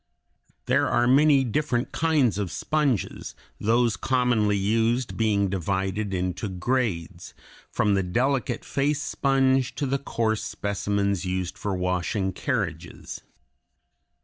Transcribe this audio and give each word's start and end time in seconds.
There 0.65 0.89
are 0.89 1.05
many 1.05 1.43
different 1.43 1.91
kinds 1.91 2.39
of 2.39 2.49
sponges, 2.51 3.35
those 3.59 3.95
commonly 3.95 4.57
used 4.57 5.15
being 5.15 5.47
divided 5.47 6.11
into 6.11 6.49
grades, 6.49 7.35
from 7.69 7.93
the 7.93 8.01
delicate 8.01 8.65
face 8.65 8.99
sponge 9.03 9.75
to 9.75 9.85
the 9.85 9.99
coarse 9.99 10.43
specimens 10.43 11.23
used 11.25 11.55
for 11.55 11.75
washing 11.75 12.33
carriages. 12.33 13.21